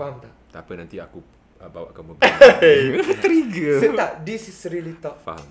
[0.00, 0.32] Faham tak?
[0.48, 1.20] Tak apa nanti aku
[1.60, 2.16] uh, bawa kamu
[3.24, 3.76] Trigger.
[3.84, 5.20] Saya tak, this is really tak.
[5.20, 5.44] Faham.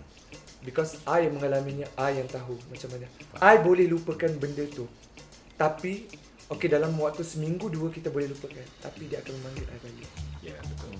[0.65, 3.05] Because I yang mengalaminya, I yang tahu macam mana.
[3.37, 4.89] I boleh lupakan benda tu.
[5.53, 6.09] Tapi,
[6.49, 8.65] okay dalam waktu seminggu dua kita boleh lupakan.
[8.81, 10.09] Tapi dia akan memanggil I balik.
[10.41, 10.97] Ya, yeah, betul.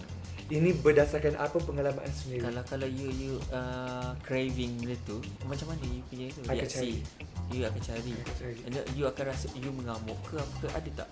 [0.50, 2.42] Ini berdasarkan apa pengalaman sendiri.
[2.42, 7.06] Kalau kalau you you uh, craving benda tu, macam mana you punya tu akan reaksi?
[7.54, 8.14] You akan cari.
[8.18, 8.60] Akan cari.
[8.66, 11.10] And then you akan rasa you mengamuk ke apa ke ada tak?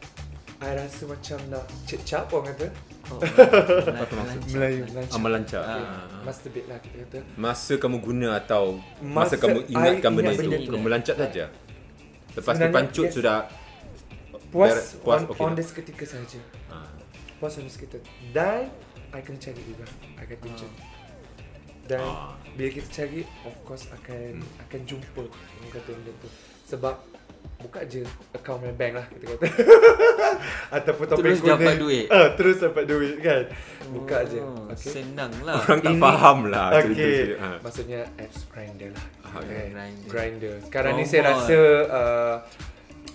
[0.58, 2.68] I rasa macam nak cecap orang kata.
[3.08, 3.22] Oh,
[4.02, 4.40] Apa maksud?
[4.52, 4.84] Melayu.
[5.08, 5.62] Ah, melancar.
[5.62, 5.78] Ah.
[5.78, 6.26] Ah.
[6.26, 7.18] Masturbate lah kita kata.
[7.38, 10.72] Masa kamu guna atau masa, Masa kamu I ingatkan benda ingat itu, benda tu.
[10.74, 11.46] kamu melancat saja.
[12.34, 13.14] Lepas tu Sebenarnya, pancut yes.
[13.14, 13.38] sudah
[14.48, 15.56] Puas, Ber- puas, on, okey on dah.
[15.56, 16.40] the seketika saja.
[16.70, 16.88] ah.
[17.38, 18.02] Puas on the seketika.
[18.32, 18.72] Dan,
[19.10, 19.86] I kena cari juga.
[20.16, 20.72] I akan tunjuk.
[21.86, 22.34] Dan, Ah.
[22.56, 26.28] bila kita cari, of course akan akan jumpa orang kata benda tu.
[26.66, 26.96] Sebab,
[27.58, 28.04] buka je
[28.34, 29.46] account my bank lah kita kata.
[30.78, 31.54] Ataupun topeng Terus kuning.
[31.54, 32.06] dapat duit.
[32.08, 33.44] Ah, terus dapat duit kan.
[33.88, 34.40] Buka je.
[34.40, 34.92] Oh, Okay.
[34.96, 35.58] Senang lah.
[35.60, 37.34] Orang tak Ini- faham lah Okay.
[37.36, 37.58] Ah.
[37.60, 39.06] Maksudnya apps grinder lah.
[39.22, 39.48] Ah, Okay.
[39.48, 39.66] okay.
[39.70, 40.08] Grindr.
[40.08, 40.54] Grinder.
[40.62, 41.30] Sekarang ni Oh, saya boy.
[41.32, 41.58] rasa
[41.90, 42.36] uh,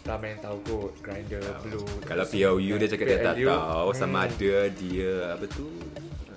[0.02, 1.86] ramai yang tahu kot Grinder, Blue.
[2.02, 4.26] Kalau POU dia cakap dia tak tahu sama Hmm.
[4.26, 5.66] ada dia apa tu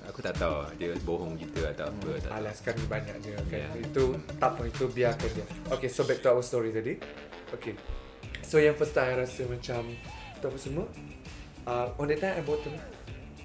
[0.06, 2.38] aku tak tahu dia bohong kita atau apa tak tahu.
[2.38, 3.58] Alas kami banyak je kan.
[3.58, 3.68] Ya.
[3.76, 4.04] Itu
[4.38, 5.46] tak apa itu biarkan dia.
[5.70, 7.02] Okay, so back to our story tadi.
[7.52, 7.74] Okay.
[8.40, 9.82] So yang first time I rasa macam
[10.42, 10.86] tu apa semua.
[11.66, 12.74] Uh, on that time I bottom.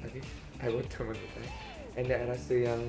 [0.05, 0.23] Okay.
[0.61, 1.51] I bottom on that time.
[1.97, 2.83] And then I rasa yang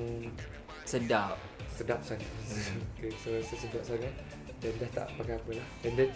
[0.82, 1.38] Sedap.
[1.72, 2.28] sedap sangat.
[2.98, 4.12] okay, so rasa sedap sangat.
[4.60, 5.66] Dan dah tak pakai apa lah.
[5.88, 6.10] And then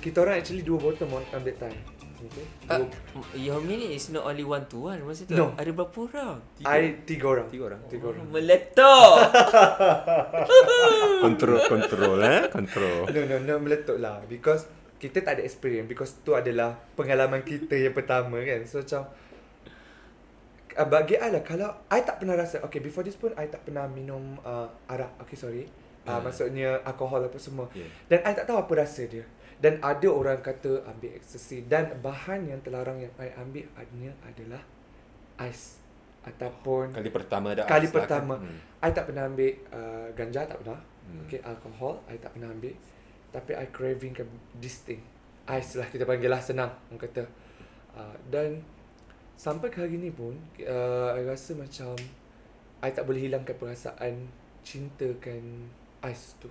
[0.00, 1.78] kita orang actually dua bottom on, on that time.
[2.16, 2.46] Okay.
[2.72, 2.88] Uh,
[3.36, 5.36] your minute is not only one to one masa tu.
[5.36, 5.52] No.
[5.52, 6.40] Ada berapa orang?
[6.64, 7.46] I tiga orang.
[7.52, 7.80] Tiga orang.
[7.92, 8.24] Tiga orang.
[8.32, 9.16] Meletup.
[11.24, 13.04] Kontrol kontrol eh kontrol.
[13.12, 14.24] No, no, no, meletup lah.
[14.24, 14.64] Because
[14.96, 15.88] kita tak ada experience.
[15.88, 18.64] Because tu adalah pengalaman kita yang pertama kan.
[18.68, 19.02] So macam,
[20.76, 23.64] uh, bagi I lah, kalau I tak pernah rasa, okay, before this pun, I tak
[23.64, 25.20] pernah minum uh, arak.
[25.24, 25.64] Okay, sorry.
[26.06, 26.30] Uh, Hmm.
[26.30, 27.66] Maksudnya alkohol apa semua.
[27.74, 27.90] Yeah.
[28.06, 29.26] Dan I tak tahu apa rasa dia.
[29.56, 31.64] Dan ada orang kata ambil ecstasy.
[31.66, 34.62] Dan bahan yang terlarang yang I ambil adanya adalah
[35.40, 35.80] ais.
[36.26, 38.34] Ataupun Kali pertama dah Kali lah pertama.
[38.38, 38.50] Kan?
[38.50, 38.58] Hmm.
[38.82, 40.80] I tak pernah ambil uh, ganja, tak pernah.
[41.06, 41.22] Hmm.
[41.26, 42.74] Okay, alkohol I tak pernah ambil.
[43.36, 44.24] Tapi I craving ke
[44.56, 45.04] this thing.
[45.46, 47.28] Ice lah kita panggil lah senang orang kata.
[47.92, 48.64] Uh, dan
[49.36, 50.32] sampai ke hari ni pun
[50.64, 51.92] uh, I rasa macam
[52.80, 54.26] I tak boleh hilangkan perasaan
[54.64, 55.68] cintakan
[56.02, 56.48] ice tu.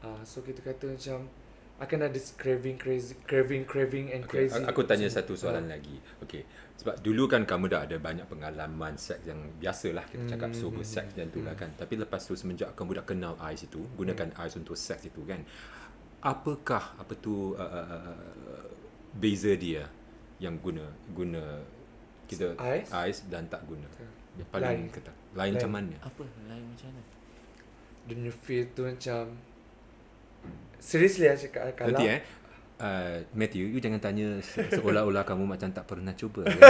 [0.00, 1.28] Uh, so kita kata macam
[1.76, 4.64] akan ada craving crazy craving craving and Okay, crazy.
[4.64, 5.76] aku tanya satu soalan Ah.
[5.76, 6.00] lagi.
[6.24, 6.40] Okey.
[6.76, 10.84] Sebab dulu kan kamu dah ada banyak pengalaman seks yang biasalah kita cakap Hmm, sober
[10.84, 11.62] hmm, sex dan tu lah hmm.
[11.64, 11.70] kan.
[11.72, 15.40] Tapi lepas tu semenjak kamu dah kenal ais itu, gunakan ais untuk seks itu kan.
[16.20, 18.68] Apakah apa tu uh, uh, uh,
[19.16, 19.88] beza dia
[20.36, 20.84] yang guna
[21.16, 21.64] guna
[22.28, 22.92] kita Ais?
[22.92, 23.88] ais dan tak guna.
[23.96, 24.08] Okay.
[24.36, 24.92] Yang paling Lain.
[24.92, 25.16] ketat.
[25.32, 25.52] Lain Lain.
[25.56, 25.96] macam mana?
[26.04, 26.24] Apa?
[26.50, 27.02] Lain macam mana?
[28.06, 29.22] Dia punya feel tu macam
[30.76, 32.20] Seriously I cakap kalau Nanti eh
[32.76, 36.44] Uh, Matthew, you jangan tanya se- seolah-olah kamu macam tak pernah cuba.
[36.46, 36.60] kan?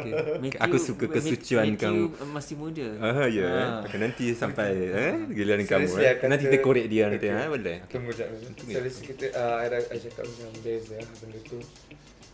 [0.00, 0.12] okay.
[0.40, 2.32] Matthew- Aku suka kesucian Matthew kamu.
[2.32, 2.86] masih muda.
[2.98, 3.44] Ah ya.
[3.44, 3.78] Ah.
[3.84, 6.16] Okay, nanti sampai eh giliran kamu eh.
[6.16, 7.36] Kata- Nanti kita korek dia nanti Okay.
[7.36, 7.76] eh boleh.
[7.82, 7.92] Okay.
[7.92, 8.28] Tunggu sekejap.
[8.56, 8.72] Tunggu.
[8.72, 11.58] Serius kita uh, I, I cakap macam beza benda tu.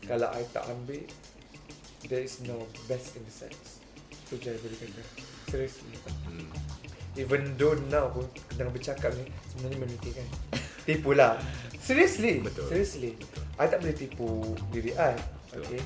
[0.01, 1.03] Kalau I tak ambil,
[2.07, 2.55] there is no
[2.87, 3.83] best in the sex.
[4.25, 5.03] Tu je I boleh kata.
[5.49, 5.99] Seriously.
[6.23, 6.47] Hmm.
[7.13, 10.27] Even though now pun tengah bercakap ni sebenarnya memikirkan.
[10.91, 11.39] Tipu lah.
[11.79, 12.43] Seriously.
[12.43, 12.67] Betul.
[12.67, 13.11] Seriously.
[13.15, 13.43] Betul.
[13.63, 14.29] I tak boleh tipu
[14.75, 15.15] diri I.
[15.55, 15.63] Betul.
[15.63, 15.83] Okay.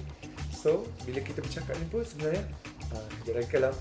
[0.57, 2.41] So, bila kita bercakap ni pun sebenarnya
[2.89, 3.73] uh, jangan kalau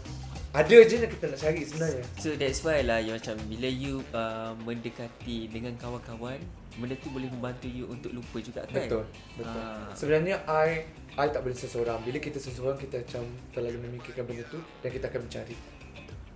[0.53, 2.05] ada je yang kita nak cari sebenarnya.
[2.21, 6.37] So that's why lah you macam bila you uh, mendekati dengan kawan-kawan,
[6.77, 8.85] benda tu boleh membantu you untuk lupa juga kan?
[8.85, 9.61] Betul, betul.
[9.65, 9.89] Ah.
[9.97, 10.85] Sebenarnya I
[11.17, 12.05] I tak boleh seseorang.
[12.05, 15.57] Bila kita seseorang kita macam terlalu memikirkan benda tu dan kita akan mencari.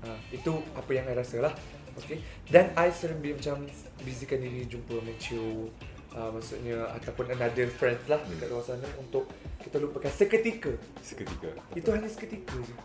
[0.01, 1.53] Ha, itu apa yang I rasa lah.
[1.97, 2.21] Okay.
[2.47, 3.65] Dan I sering be, macam
[4.05, 5.73] busykan diri jumpa Matthew
[6.13, 8.37] uh, maksudnya ataupun another friend lah Hmm.
[8.37, 9.25] dekat luar sana untuk
[9.61, 10.71] kita lupakan seketika.
[11.01, 11.49] Seketika.
[11.73, 12.75] Itu hanya seketika je.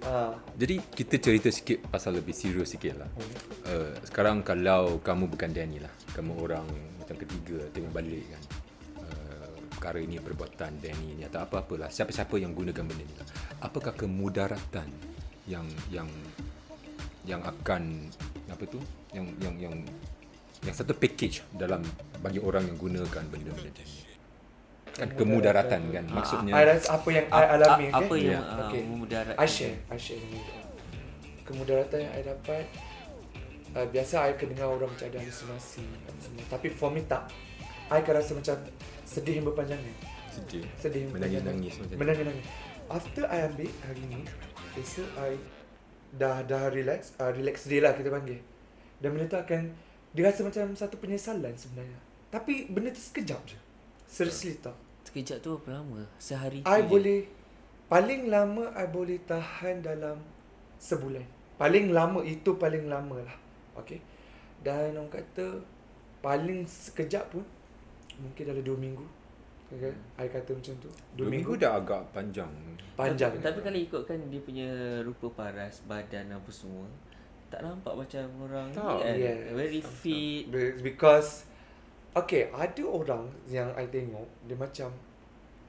[0.00, 3.10] Ah, Jadi kita cerita sikit pasal lebih serius sikit lah.
[3.68, 6.64] Uh, sekarang kalau kamu bukan Danny lah, kamu orang
[6.96, 8.42] macam ketiga tengok balik kan.
[9.04, 13.28] Uh, perkara ini perbuatan Danny ni atau apa-apalah siapa-siapa yang gunakan benda ni lah.
[13.60, 14.88] Apakah kemudaratan
[15.44, 16.08] yang yang
[17.28, 18.08] yang akan
[18.50, 18.78] apa tu
[19.10, 19.74] yang yang yang
[20.60, 21.80] yang satu package dalam
[22.18, 23.98] bagi orang yang gunakan benda-benda macam ni.
[24.90, 28.40] Kan kemudaratan kan maksudnya I apa yang I alami a- apa yang Ya.
[28.42, 28.82] uh, Okay.
[28.84, 30.20] memudaratkan I share, I share.
[31.42, 32.64] Kemudaratan yang I dapat
[33.72, 35.82] uh, Biasa I akan dengar orang macam ada halusinasi
[36.20, 36.44] semua.
[36.48, 37.26] Tapi for me tak
[37.88, 38.56] I akan rasa macam
[39.02, 39.94] sedih yang berpanjangan
[40.30, 40.62] Sedih.
[40.76, 41.96] Sedih Menangis-nangis macam tu.
[41.96, 42.46] Menangis-nangis
[42.86, 44.20] After I ambil hari ni
[44.76, 45.32] Esok I
[46.14, 48.42] Dah dah relax uh, Relax day lah kita panggil.
[48.98, 49.70] Dan benda tu akan
[50.10, 51.98] Dia rasa macam satu penyesalan sebenarnya.
[52.30, 53.58] Tapi benda tu sekejap je.
[54.10, 54.74] Seriously tau.
[55.06, 56.06] Sekejap tu berapa lama?
[56.18, 56.88] Sehari tu I je?
[56.90, 57.20] boleh
[57.90, 60.18] Paling lama I boleh tahan dalam
[60.80, 61.26] Sebulan.
[61.60, 63.36] Paling lama Itu paling lama lah.
[63.78, 64.02] Okay?
[64.64, 65.62] Dan orang kata
[66.24, 67.44] Paling sekejap pun
[68.20, 69.19] Mungkin dalam 2 minggu
[69.70, 72.50] Okay I kata macam tu Dua minggu dah agak panjang.
[72.98, 74.68] Panjang Tapi, tapi kalau ikutkan dia punya
[75.06, 76.90] rupa paras, badan apa semua,
[77.46, 79.14] tak nampak macam orang Tak, ni kan.
[79.14, 79.38] yeah.
[79.54, 80.50] Very fit.
[80.50, 81.46] Be- Because
[82.10, 84.90] Okay Ada orang Yang I tengok Dia macam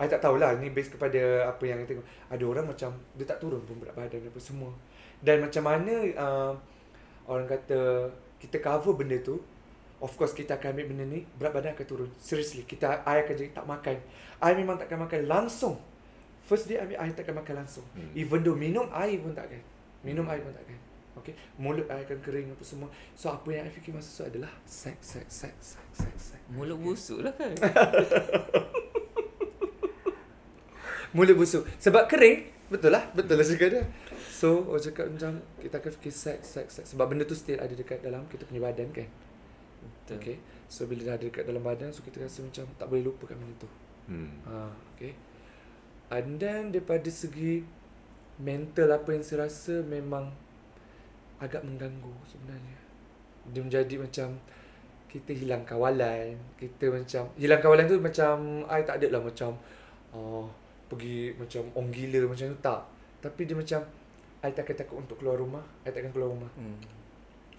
[0.02, 3.38] I tak tahulah Ni base kepada Apa yang I tengok Ada orang macam Dia tak
[3.38, 4.74] turun pun Berat badan apa semua
[5.22, 6.54] Dan macam mana uh,
[7.30, 8.10] Orang kata
[8.42, 9.38] Kita cover benda tu
[10.02, 12.10] Of course kita akan ambil benda ni Berat badan akan turun.
[12.18, 13.98] Seriously Kita I akan jadi tak makan.
[14.42, 15.78] I memang takkan makan langsung.
[16.50, 17.86] First day ambil I takkan makan langsung.
[17.94, 18.10] Hmm.
[18.18, 19.62] Even though minum air pun takkan
[20.02, 20.82] Minum air pun takkan
[21.22, 21.38] Okay?
[21.62, 22.90] Mulut I akan kering apa semua.
[23.14, 26.82] So apa yang I fikir masa tu adalah Sex, sex, sex, sex, sex, sex Mulut
[26.82, 27.52] busuk lah kan.
[31.16, 31.68] Mulut busuk.
[31.78, 33.06] Sebab kering Betul lah.
[33.14, 33.84] Betul lah cakap dia.
[34.32, 35.32] So orang cakap macam
[35.62, 38.64] Kita akan fikir sex, sex, sex Sebab benda tu still ada dekat dalam Kita punya
[38.64, 39.06] badan kan
[39.82, 40.18] Betul.
[40.18, 43.36] Okay So bila dah ada dekat dalam badan So kita rasa macam Tak boleh lupakan
[43.36, 43.70] benda tu
[44.10, 44.34] Hmm.
[44.44, 45.14] ha, Okay
[46.10, 47.62] And then daripada segi
[48.38, 50.34] Mental apa yang saya rasa Memang
[51.38, 52.78] Agak mengganggu sebenarnya
[53.50, 54.36] Dia menjadi macam
[55.06, 59.54] Kita hilang kawalan Kita macam Hilang kawalan tu macam I tak ada lah macam
[60.12, 60.46] uh,
[60.90, 62.82] Pergi macam orang gila macam tu Tak
[63.22, 63.82] Tapi dia macam
[64.42, 66.78] I takkan takut untuk keluar rumah I takkan keluar rumah Hmm.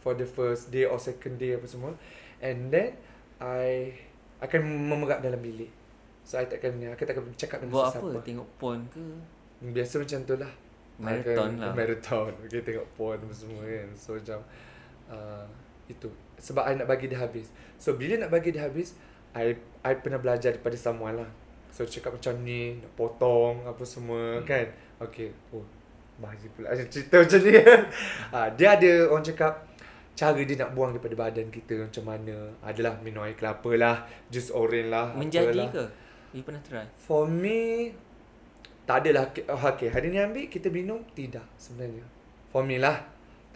[0.03, 1.95] For the first day or second day apa semua.
[2.43, 2.99] And then
[3.39, 3.95] I
[4.43, 5.71] Akan memerap dalam bilik.
[6.27, 8.11] So I takkan Aku takkan cakap dengan Buat sesiapa.
[8.11, 8.27] apa?
[8.27, 9.03] Tengok porn ke?
[9.63, 10.53] Biasa macam tu lah.
[10.99, 11.73] Marathon Akan lah.
[11.75, 12.33] Marathon.
[12.51, 13.89] Okay tengok porn apa semua kan.
[13.95, 14.39] So macam
[15.07, 15.47] uh,
[15.87, 16.11] Itu.
[16.43, 17.55] Sebab I nak bagi dia habis.
[17.79, 18.99] So bila nak bagi dia habis
[19.33, 19.55] I
[19.87, 21.31] I pernah belajar daripada someone lah.
[21.73, 24.45] So cakap macam ni Nak potong Apa semua hmm.
[24.45, 24.67] kan.
[24.99, 25.31] Okay.
[25.55, 25.63] Oh
[26.21, 26.71] Bahaya pula.
[26.93, 27.53] Cerita macam ni.
[28.31, 29.72] Ha, Dia ada orang cakap
[30.13, 32.37] Cara dia nak buang daripada badan kita Macam mana?
[32.61, 35.71] Adalah minum air kelapa lah Jus oren lah Menjadi apalah.
[35.73, 35.85] ke?
[36.37, 36.85] You pernah try?
[37.01, 37.93] For me
[38.85, 39.89] Tak adalah oh, Okay.
[39.89, 41.01] Hari ni ambil Kita minum?
[41.17, 42.05] Tidak sebenarnya.
[42.53, 43.01] For me lah.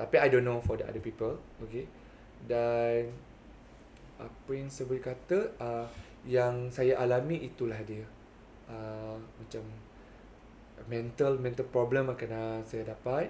[0.00, 1.84] Tapi I don't know For the other people Okay?
[2.48, 3.12] Dan
[4.16, 5.84] Apa yang saya boleh kata uh,
[6.24, 8.04] Yang saya alami Itulah dia.
[8.64, 9.60] Uh, Macam
[10.88, 13.28] Mental Mental problem akan uh, saya dapat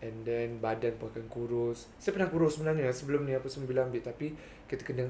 [0.00, 3.84] And then Badan pun akan kurus Saya pernah kurus sebenarnya Sebelum ni apa semua bila
[3.84, 4.32] ambil Tapi
[4.64, 5.04] Kita kena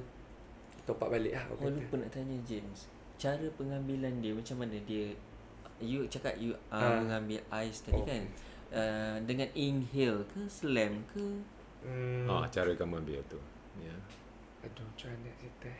[0.82, 1.80] Top up balik lah Oh, orang kata.
[1.80, 2.90] lupa nak tanya James.
[3.14, 5.14] Cara pengambilan dia macam mana dia
[5.78, 6.98] you cakap you uh, Ah.
[6.98, 8.04] mengambil ais tadi Oh.
[8.04, 8.24] kan?
[8.68, 11.24] Uh, dengan inhale ke slam ke?
[11.80, 12.26] hmm.
[12.26, 13.38] Ah, cara kamu ambil tu.
[13.76, 13.94] Ya.
[14.60, 15.70] Aduh, macam mana nak cerita?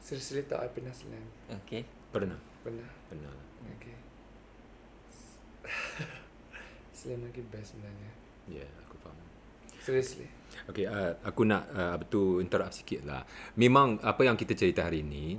[0.00, 1.24] Seriously tak, I pernah slam.
[1.64, 1.82] Okay.
[2.10, 2.36] Pernah.
[2.60, 2.88] Pernah.
[3.08, 3.32] Pernah.
[3.78, 3.96] Okay.
[6.98, 8.10] slam lagi best sebenarnya.
[8.48, 9.18] Ya, yeah, aku faham.
[9.80, 10.28] Seriously.
[10.70, 13.22] Okay, uh, aku nak uh, tu interrupt sikit lah.
[13.58, 15.36] Memang apa yang kita cerita hari ni,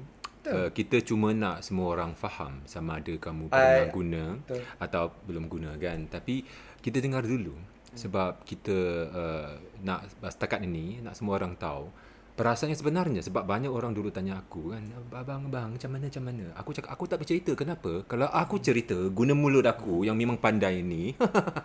[0.50, 4.62] uh, kita cuma nak semua orang faham sama ada kamu pernah I- guna Betul.
[4.78, 6.06] atau belum guna kan.
[6.06, 6.46] Tapi
[6.84, 7.58] kita dengar dulu
[7.96, 8.78] sebab kita
[9.10, 9.52] uh,
[9.82, 11.88] nak setakat ini nak semua orang tahu
[12.36, 14.84] perasaan yang sebenarnya sebab banyak orang dulu tanya aku kan
[15.16, 16.46] abang abang macam mana macam mana?
[16.60, 17.56] Aku cakap aku tak bercerita.
[17.56, 18.04] Kenapa?
[18.06, 21.16] Kalau aku cerita guna mulut aku yang memang pandai ni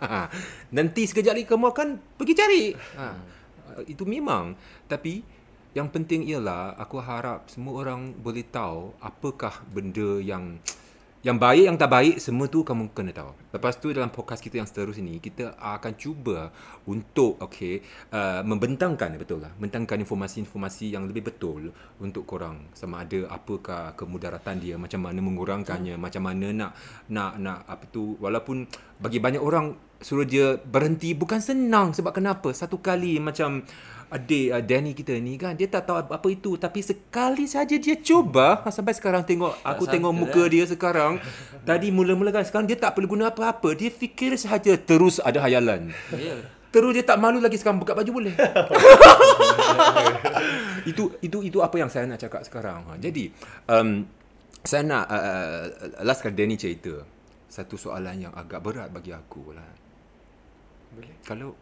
[0.75, 2.63] nanti sekejap lagi kamu akan pergi cari.
[2.97, 3.07] Ha.
[3.87, 4.55] itu memang.
[4.87, 5.23] Tapi
[5.75, 10.59] yang penting ialah aku harap semua orang boleh tahu apakah benda yang
[11.21, 13.37] yang baik yang tak baik semua tu kamu kena tahu.
[13.53, 16.49] Lepas tu dalam podcast kita yang seterusnya ni kita akan cuba
[16.89, 21.69] untuk okey uh, membentangkan betul lah, membentangkan informasi-informasi yang lebih betul
[22.01, 26.01] untuk korang sama ada apakah kemudaratan dia, macam mana mengurangkannya, hmm.
[26.01, 26.71] macam mana nak
[27.13, 28.65] nak nak apa tu walaupun
[28.97, 32.49] bagi banyak orang suruh dia berhenti bukan senang sebab kenapa?
[32.49, 33.61] Satu kali macam
[34.11, 37.95] adik uh, Danny kita ni kan dia tak tahu apa, itu tapi sekali saja dia
[37.95, 40.47] cuba ha, sampai sekarang tengok aku sangka, tengok muka eh.
[40.51, 41.23] dia sekarang
[41.69, 45.95] tadi mula-mula kan sekarang dia tak perlu guna apa-apa dia fikir sahaja terus ada hayalan
[46.11, 46.35] Ya.
[46.35, 46.39] Yeah.
[46.75, 48.31] terus dia tak malu lagi sekarang buka baju boleh
[50.91, 52.99] itu itu itu apa yang saya nak cakap sekarang ha.
[52.99, 53.31] jadi
[53.71, 54.03] um,
[54.59, 55.63] saya nak uh,
[56.03, 56.99] last kali Danny cerita
[57.47, 59.71] satu soalan yang agak berat bagi aku lah
[60.91, 61.15] Boleh?
[61.23, 61.55] kalau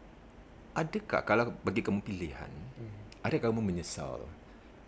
[0.80, 2.96] adakah kalau bagi kamu pilihan Hmm.
[3.28, 4.24] adakah kamu menyesal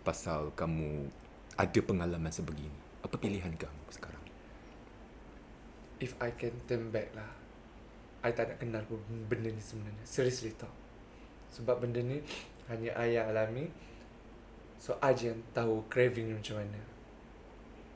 [0.00, 1.12] pasal kamu
[1.52, 2.80] ada pengalaman sebegini.
[3.04, 4.24] Apa pilihan kamu sekarang?
[6.00, 7.30] If I can turn back lah
[8.26, 8.98] I tak nak kenal pun
[9.30, 10.70] benda ni sebenarnya Seriously tau
[11.54, 12.18] Sebab benda ni
[12.66, 13.70] Hanya I yang alami
[14.82, 16.82] So I je yang tahu craving ni macam mana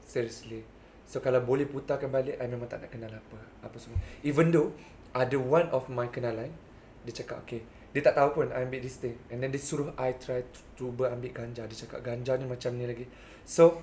[0.06, 0.62] Seriously
[1.02, 4.70] So kalau boleh putarkan balik I memang tak nak kenal apa Apa semua Even though
[5.10, 6.54] Ada one of my kenalan
[7.02, 9.16] Dia cakap okay Dia tak tahu pun I ambil this thing.
[9.32, 11.64] And then dia suruh I try to Cuba ambil ganja.
[11.64, 13.08] Dia cakap ganja ni macam ni lagi.
[13.48, 13.80] So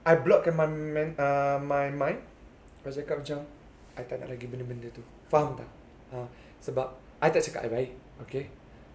[0.00, 2.24] I blockkan my, man, uh, my mind.
[2.80, 3.44] I cakap macam
[4.00, 5.04] I tak nak lagi benda-benda tu.
[5.28, 5.68] Faham tak?
[6.16, 6.24] Ha,
[6.56, 6.88] sebab
[7.20, 7.92] I tak cakap I baik
[8.24, 8.44] Okay?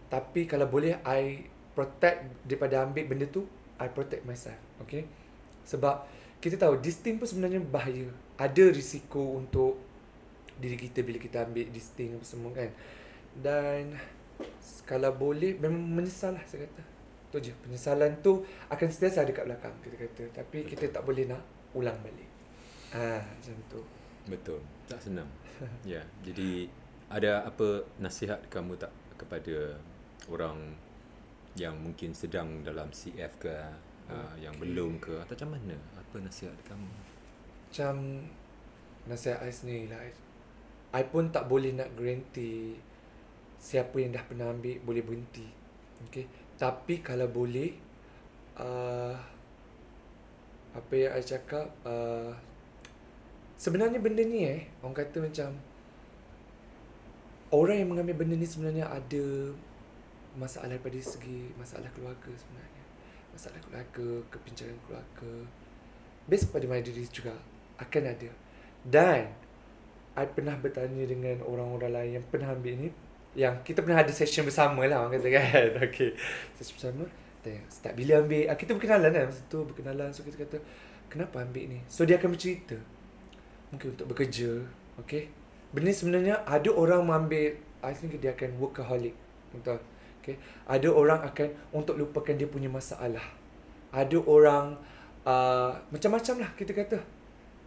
[0.10, 1.46] Tapi kalau boleh I
[1.78, 3.46] protect Daripada ambil benda tu
[3.78, 5.06] I protect myself Okay?
[5.66, 6.06] Sebab
[6.42, 8.10] Kita tahu This thing pun sebenarnya bahaya.
[8.42, 9.78] Ada risiko untuk
[10.58, 12.68] Diri kita bila kita ambil this thing apa semua kan.
[13.32, 13.96] Dan
[14.88, 16.84] Kalau boleh Memang menyesal lah saya kata
[17.30, 18.42] Tu je Penyesalan tu
[18.72, 21.42] Akan sentiasa ada kat belakang Kita kata Tapi kita tak boleh nak
[21.78, 22.30] Ulang balik
[22.90, 23.82] Ah, Macam tu
[24.30, 24.62] Betul.
[24.86, 25.30] Tak senang.
[25.94, 26.06] ya.
[26.22, 26.70] Jadi
[27.10, 29.82] ada apa nasihat kamu tak kepada
[30.30, 30.78] orang
[31.58, 34.14] yang mungkin sedang dalam CF ke okay.
[34.14, 35.76] uh, yang belum ke atau macam mana?
[35.98, 36.90] Apa nasihat kamu?
[37.70, 37.96] Macam
[39.10, 40.02] Nasihat I sendiri lah
[40.94, 42.78] I pun tak boleh nak guarantee
[43.60, 45.44] Siapa yang dah pernah ambil Boleh berhenti.
[46.08, 46.26] Okay
[46.56, 47.76] Tapi kalau boleh
[48.56, 49.14] uh,
[50.72, 52.32] Apa yang I cakap uh,
[53.60, 55.52] Sebenarnya benda ni eh Orang kata macam
[57.52, 59.52] Orang yang mengambil benda ni sebenarnya ada
[60.40, 62.84] Masalah daripada segi Masalah keluarga sebenarnya.
[63.36, 65.34] Masalah keluarga Kepincangan keluarga.
[66.32, 67.36] Based pada my diri juga
[67.76, 68.32] Akan ada.
[68.88, 69.36] Dan
[70.16, 72.90] I pernah bertanya dengan orang-orang lain Yang pernah ambil ni
[73.38, 75.70] Yang kita pernah ada session bersama lah Orang kata kan.
[75.90, 76.18] Okay
[76.58, 77.04] Session bersama.
[77.46, 80.10] Tanya Start bila ambil ah, Kita berkenalan kan Masa tu berkenalan.
[80.10, 80.58] So kita kata
[81.10, 81.80] Kenapa ambil ni?
[81.90, 82.78] So dia akan bercerita.
[83.70, 84.50] Mungkin untuk bekerja
[85.06, 85.30] Okay
[85.70, 87.54] Benda sebenarnya Ada orang mengambil
[87.86, 89.14] I think dia akan workaholic
[89.54, 89.78] Betul
[90.22, 93.24] Okay Ada orang akan Untuk lupakan dia punya masalah.
[93.94, 94.74] Ada orang
[95.26, 96.98] uh, Macam-macam lah kita kata.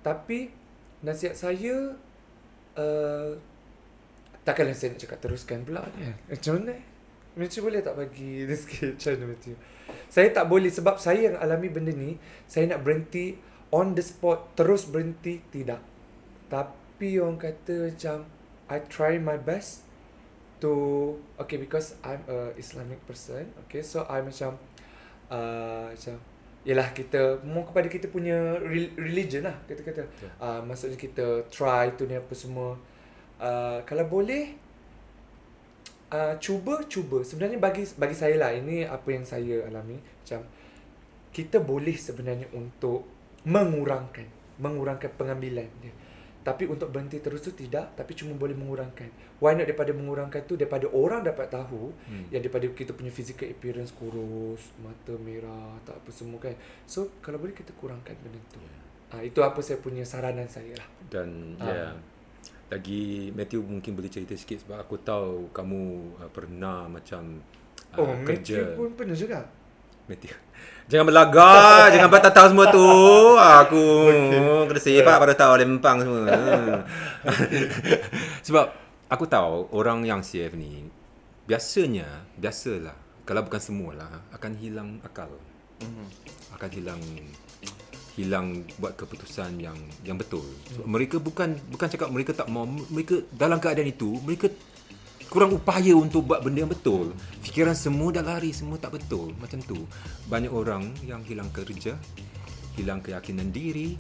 [0.02, 0.50] Tapi
[1.02, 1.98] Nasihat saya
[2.78, 3.34] uh,
[4.42, 6.74] Takkanlah saya nak cakap teruskan pula ni Macam mana?
[7.38, 9.54] Macam boleh tak bagi dia sikit Macam mana Matthew?
[10.10, 12.18] Saya tak boleh Sebab saya yang alami benda ni
[12.50, 13.38] Saya nak berhenti
[13.70, 15.80] On the spot Terus berhenti Tidak.
[16.50, 18.26] Tapi orang kata macam
[18.66, 19.86] I try my best
[20.58, 20.72] To
[21.38, 24.58] Okay because I'm a Islamic person Okay so I macam
[25.30, 26.18] uh, Macam
[26.66, 30.02] Yelah kita More kepada kita punya re- Religion lah Kita kata
[30.42, 32.74] uh, Maksudnya kita Try tu ni apa semua
[33.42, 34.54] uh, Kalau boleh
[36.14, 37.26] uh, Cuba Cuba.
[37.26, 39.98] Sebenarnya bagi Bagi saya lah Ini apa yang saya alami.
[39.98, 40.46] Macam
[41.34, 43.04] Kita boleh sebenarnya untuk
[43.42, 44.26] Mengurangkan
[44.62, 45.92] Mengurangkan pengambilan dia.
[46.42, 49.38] Tapi untuk berhenti terus tu tidak Tapi cuma boleh mengurangkan.
[49.42, 52.30] Why not daripada mengurangkan tu Daripada orang dapat tahu hmm.
[52.30, 56.54] Yang daripada kita punya physical appearance kurus Mata merah Tak apa semua kan.
[56.86, 58.62] So kalau boleh kita kurangkan benda tu.
[59.12, 60.88] Ha, Itu apa saya punya saranan saya lah.
[61.12, 61.68] Dan ya.
[61.68, 62.11] yeah.
[62.72, 65.80] Lagi Matthew mungkin boleh cerita sikit Sebab aku tahu Kamu
[66.16, 67.44] uh, pernah macam
[67.92, 68.64] uh, Oh kerja.
[68.64, 69.38] Matthew pun pernah juga?
[70.08, 70.32] Matthew.
[70.90, 72.88] Jangan berlagak Jangan tahu semua tu.
[73.60, 73.84] Aku
[74.72, 76.24] Kena sepak pada tahu lempang semua.
[78.48, 78.66] Sebab
[79.12, 80.88] Aku tahu Orang yang CF ni
[81.44, 82.96] Biasanya Biasalah
[83.28, 85.28] Kalau bukan semualah Akan hilang akal.
[85.84, 86.06] Mhm.
[86.56, 87.00] Akan hilang
[88.18, 93.32] Hilang Buat keputusan yang Yang betul Sebab mereka bukan Bukan cakap mereka tak mau Mereka
[93.32, 94.52] dalam keadaan itu Mereka
[95.32, 97.16] kurang upaya untuk buat benda yang betul.
[97.40, 99.32] Fikiran semua dah lari, semua tak betul.
[99.40, 99.88] Macam tu.
[100.28, 101.96] Banyak orang yang hilang kerja,
[102.76, 103.96] hilang keyakinan diri.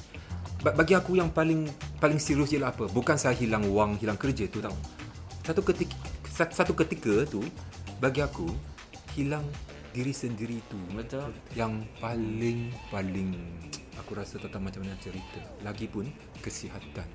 [0.60, 2.84] Ba- Bagi aku yang paling paling serius ialah apa?
[2.84, 4.76] Bukan saya hilang wang, hilang kerja tu tau.
[5.40, 5.96] Satu ketika
[6.52, 7.40] satu ketika tu
[7.96, 8.52] bagi aku
[9.16, 9.44] hilang
[9.92, 11.32] diri sendiri tu Betul.
[11.56, 13.36] yang paling paling
[14.12, 15.40] aku rasa tahu macam mana cerita.
[15.64, 16.04] Lagipun
[16.44, 17.08] kesihatan.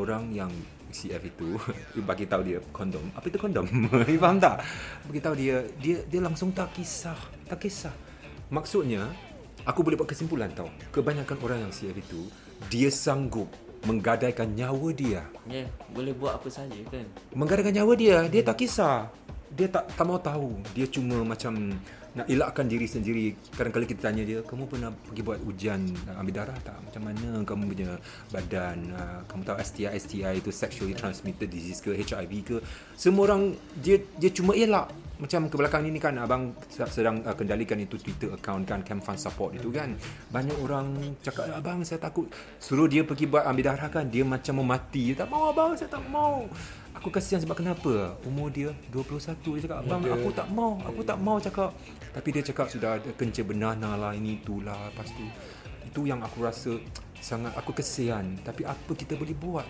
[0.00, 0.48] Orang yang
[0.88, 1.60] CF itu
[1.94, 3.04] you bagi tahu dia kondom.
[3.12, 3.68] Apa itu kondom?
[4.08, 4.64] you faham tak?
[5.04, 7.92] Bagi tahu dia dia dia langsung tak kisah, tak kisah.
[8.48, 9.12] Maksudnya
[9.68, 10.72] aku boleh buat kesimpulan tau.
[10.88, 12.32] Kebanyakan orang yang CF itu
[12.72, 13.52] dia sanggup
[13.84, 15.20] menggadaikan nyawa dia.
[15.44, 17.04] Ya, yeah, boleh buat apa saja kan.
[17.36, 19.12] Menggadaikan nyawa dia, dia tak kisah.
[19.54, 20.58] Dia tak tak mau tahu.
[20.74, 21.78] Dia cuma macam
[22.14, 23.34] nak elakkan diri sendiri.
[23.58, 25.82] Kadang-kadang kita tanya dia, kamu pernah pergi buat ujian
[26.14, 26.78] uh, ambil darah tak?
[26.78, 27.90] Macam mana kamu punya
[28.30, 28.78] badan?
[28.94, 32.56] Uh, kamu tahu STI, STI itu sexually transmitted disease ke HIV ke?
[32.94, 34.94] Semua orang dia dia cuma elak.
[35.14, 39.18] Macam ke belakang ini kan abang sedang uh, kendalikan itu Twitter account kan Camp Fund
[39.18, 39.94] Support itu kan.
[40.30, 42.30] Banyak orang cakap abang saya takut
[42.62, 45.14] suruh dia pergi buat ambil darah kan dia macam mau mati.
[45.14, 46.46] Dia tak mau abang saya tak mau.
[47.04, 48.16] Aku kasihan sebab kenapa?
[48.24, 51.76] Umur dia 21 dia cakap abang aku tak mau, aku tak mau cakap.
[52.16, 55.20] Tapi dia cakap sudah ada kencing benana lah ini itulah lepas tu.
[55.84, 56.80] Itu yang aku rasa
[57.20, 58.40] sangat aku kesian.
[58.40, 59.68] Tapi apa kita boleh buat?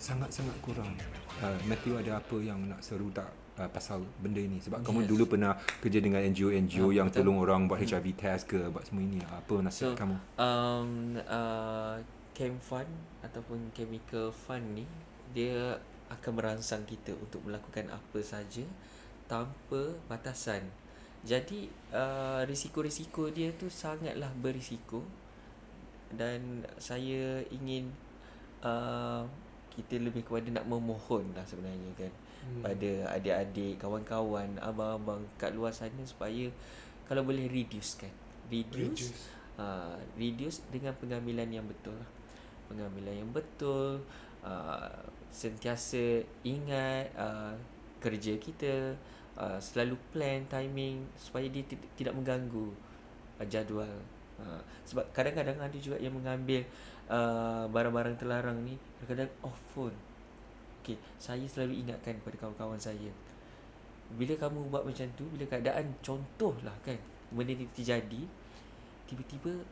[0.00, 0.96] Sangat-sangat kurang.
[1.44, 3.28] Uh, Matthew ada apa yang nak seru tak
[3.60, 4.56] uh, pasal benda ini?
[4.56, 4.86] Sebab yes.
[4.88, 5.52] kamu dulu pernah
[5.84, 7.28] kerja dengan NGO-NGO Ah, yang betul.
[7.28, 9.20] tolong orang buat HIV test ke buat semua ini.
[9.28, 10.16] Apa nasihat So, kamu?
[10.40, 12.00] um, uh,
[12.32, 12.88] Chem Fund
[13.20, 14.88] ataupun Chemical Fund ni
[15.36, 15.76] dia
[16.18, 18.64] akan merangsang kita untuk melakukan apa saja
[19.26, 20.68] tanpa batasan.
[21.22, 25.06] Jadi uh, risiko-risiko dia tu sangatlah berisiko
[26.12, 27.88] dan saya ingin
[28.60, 29.24] uh,
[29.72, 32.62] kita lebih kepada nak memohon lah sebenarnya kan Hmm.
[32.66, 36.50] pada adik-adik, kawan-kawan, abang-abang kat luar sana supaya
[37.06, 38.10] kalau boleh reduce kan.
[38.50, 39.30] Reduce, Reduce.
[39.54, 42.10] Uh, reduce dengan pengambilan yang betul lah.
[42.66, 44.02] Pengambilan yang betul,
[44.42, 44.90] uh,
[45.32, 47.54] sentiasa ingat uh,
[48.02, 48.94] kerja kita,
[49.38, 52.74] uh, selalu plan timing supaya dia ti- tidak mengganggu
[53.40, 53.96] uh, jadual.
[54.42, 56.66] Uh, sebab kadang-kadang ada juga yang mengambil
[57.06, 59.94] uh, barang-barang terlarang ni kadang-kadang off phone.
[60.82, 63.14] Okey, saya selalu ingatkan kepada kawan-kawan saya.
[64.18, 66.98] Bila kamu buat macam tu, bila keadaan contohlah kan,
[67.30, 68.26] benda ni terjadi,
[69.06, 69.62] tiba-tiba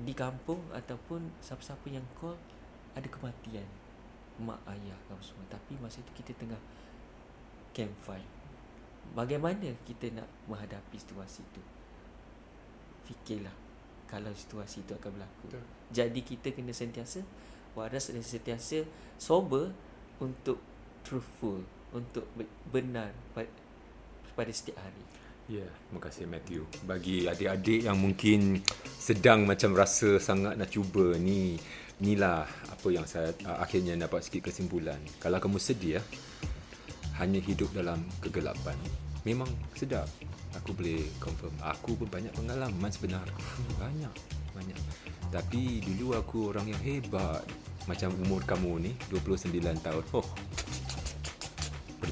[0.00, 2.36] di kampung ataupun siapa-siapa yang call
[2.96, 3.66] ada kematian
[4.40, 5.46] mak ayah kamu semua.
[5.52, 6.60] Tapi masa itu kita tengah
[7.76, 8.28] campfire.
[9.12, 11.62] Bagaimana kita nak menghadapi situasi itu?
[13.10, 13.54] Fikirlah
[14.10, 15.46] kalau situasi itu akan berlaku.
[15.46, 15.64] Betul.
[15.94, 17.22] jadi kita kena sentiasa
[17.78, 18.82] waras dan sentiasa
[19.14, 19.70] sober
[20.18, 20.58] untuk
[21.06, 21.62] truthful
[21.94, 23.50] untuk be- benar pada,
[24.34, 25.02] pada setiap hari.
[25.50, 26.62] Ya, yeah, terima kasih Matthew.
[26.86, 31.58] Bagi adik-adik yang mungkin sedang macam rasa sangat nak cuba ni,
[32.00, 34.98] inilah apa yang saya uh, akhirnya dapat sikit kesimpulan.
[35.20, 36.00] Kalau kamu sedia
[37.20, 38.76] hanya hidup dalam kegelapan,
[39.28, 40.08] memang sedap.
[40.58, 41.54] Aku boleh confirm.
[41.62, 43.22] Aku pun banyak pengalaman sebenar.
[43.82, 44.10] Banyak,
[44.50, 44.78] banyak.
[45.30, 47.46] Tapi dulu aku orang yang hebat.
[47.86, 50.04] Macam umur kamu ni, 29 tahun.
[50.10, 50.26] Oh,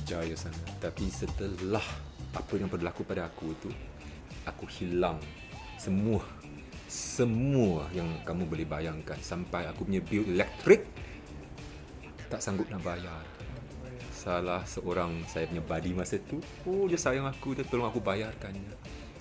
[0.09, 1.85] berjaya sangat tapi setelah
[2.33, 3.69] apa yang berlaku pada aku tu
[4.45, 5.21] aku hilang
[5.77, 6.21] semua
[6.89, 10.89] semua yang kamu boleh bayangkan sampai aku punya bil elektrik
[12.33, 13.21] tak sanggup nak bayar.
[14.13, 18.73] Salah seorang saya punya buddy masa tu oh dia sayang aku dia tolong aku bayarkannya.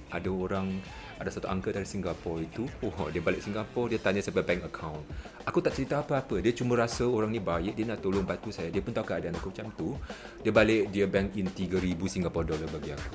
[0.07, 0.79] Ada orang
[1.19, 5.03] ada satu uncle dari Singapura itu oh dia balik Singapura dia tanya sampai bank account.
[5.43, 8.71] Aku tak cerita apa-apa dia cuma rasa orang ni baik dia nak tolong bantu saya.
[8.71, 9.91] Dia pun tahu keadaan aku macam tu
[10.39, 13.11] dia balik dia bank in 3000 Singapore dollar bagi aku.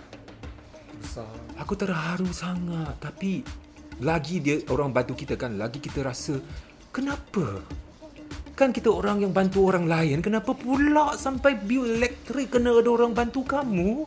[1.00, 1.34] Besar.
[1.58, 3.42] Aku terharu sangat Tapi
[4.02, 6.34] Lagi dia orang bantu kita kan Lagi kita rasa
[6.90, 7.62] Kenapa?
[8.58, 13.14] Kan kita orang yang bantu orang lain Kenapa pula sampai bil elektrik Kena ada orang
[13.14, 14.02] bantu kamu?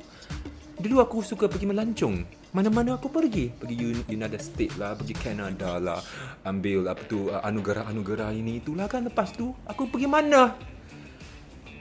[0.76, 5.80] Dulu aku suka pergi melancong Mana-mana aku pergi Pergi Un- United States lah Pergi Canada
[5.80, 6.04] lah
[6.44, 10.52] Ambil apa tu uh, Anugerah-anugerah ini Itulah kan lepas tu Aku pergi mana?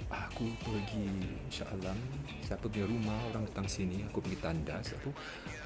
[0.06, 1.02] Aku pergi
[1.50, 1.98] InsyaAllah
[2.46, 5.10] Siapa punya rumah Orang datang sini Aku pergi tandas aku,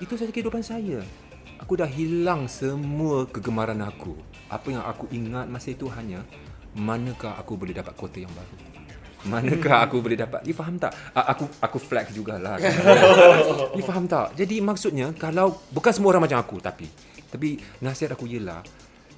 [0.01, 1.05] Itu saja kehidupan saya
[1.59, 4.15] Aku dah hilang semua kegemaran aku
[4.47, 6.23] Apa yang aku ingat masa itu hanya
[6.79, 8.57] Manakah aku boleh dapat kota yang baru
[9.27, 10.95] Manakah aku boleh dapat You faham tak?
[11.11, 12.71] Aku aku flex jugalah kan?
[13.77, 14.39] You faham tak?
[14.39, 16.87] Jadi maksudnya Kalau Bukan semua orang macam aku Tapi
[17.27, 18.63] Tapi nasihat aku ialah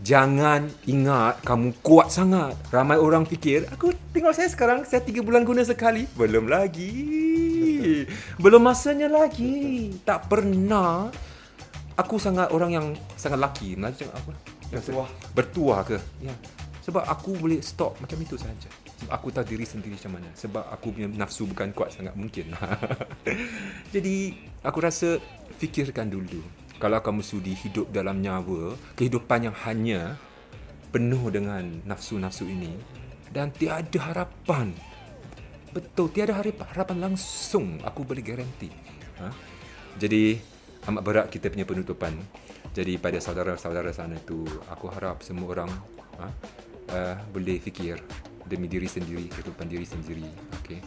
[0.01, 2.57] Jangan ingat kamu kuat sangat.
[2.73, 6.09] Ramai orang fikir, aku tengok saya sekarang, saya tiga bulan guna sekali.
[6.17, 8.09] Belum lagi.
[8.41, 9.93] Belum masanya lagi.
[10.01, 11.13] Tak pernah.
[11.99, 12.87] Aku sangat orang yang
[13.19, 13.75] sangat lelaki.
[13.75, 14.33] Melayu cakap apa?
[14.71, 15.09] Bertuah.
[15.35, 15.99] Bertuah ke?
[16.23, 16.35] Ya.
[16.81, 18.71] Sebab aku boleh stop macam itu saja.
[19.05, 20.29] Sebab aku tahu diri sendiri macam mana.
[20.33, 22.57] Sebab aku punya nafsu bukan kuat sangat mungkin.
[23.95, 25.21] Jadi, aku rasa
[25.61, 26.41] fikirkan dulu.
[26.81, 30.17] Kalau kamu sudi hidup dalam nyawa, kehidupan yang hanya
[30.91, 32.73] penuh dengan nafsu-nafsu ini
[33.31, 34.73] dan tiada harapan.
[35.71, 37.79] Betul, tiada harapan, harapan langsung.
[37.85, 38.73] Aku boleh garanti.
[39.23, 39.29] Ha?
[40.01, 40.41] Jadi,
[40.89, 42.17] amat berat kita punya penutupan.
[42.71, 45.71] Jadi, pada saudara-saudara sana tu, aku harap semua orang
[46.23, 46.27] ha,
[46.95, 47.99] uh, boleh fikir
[48.47, 50.29] demi diri sendiri, kehidupan diri sendiri.
[50.63, 50.81] Okay?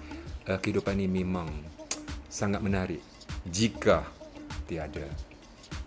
[0.48, 1.48] uh, kehidupan ini memang
[2.28, 3.00] sangat menarik
[3.48, 4.04] jika
[4.66, 5.06] tiada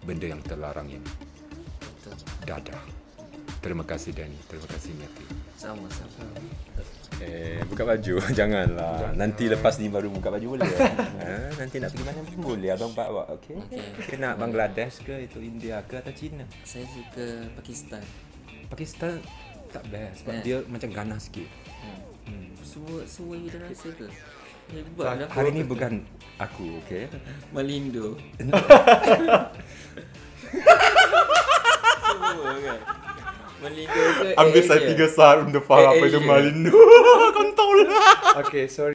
[0.04, 1.10] benda yang terlarang ini.
[2.46, 3.05] Dadah.
[3.66, 4.38] Terima kasih Danny.
[4.46, 5.26] Terima kasih Matthew.
[5.58, 6.22] Sama-sama.
[7.18, 8.14] Eh, buka baju.
[8.38, 9.10] Janganlah.
[9.18, 10.70] Nanti lepas ni baru buka baju boleh.
[11.18, 12.70] ha, nanti nak pergi mana pun boleh.
[12.70, 13.58] Abang bawa, okey?
[13.58, 14.06] Okey.
[14.06, 16.46] Kita nak Bangladesh ke, itu India ke atau China?
[16.62, 17.26] Saya suka
[17.58, 18.02] Pakistan.
[18.70, 19.18] Pakistan
[19.66, 20.42] tak best sebab Eh.
[20.46, 21.50] dia macam ganas sikit.
[22.22, 22.54] Hmm.
[22.62, 24.06] Semua semua you dah rasa ke?
[24.70, 25.28] Hebat lah.
[25.30, 26.06] Hari ni bukan
[26.38, 27.10] aku, okey?
[27.54, 28.14] Malindo.
[32.06, 32.80] Semua kan.
[33.56, 36.20] Malindo ke Ambil saya tiga saat untuk faham apa Asia.
[36.20, 36.70] Malindo.
[37.32, 37.78] Kontol.
[38.46, 38.92] Okay, sorry.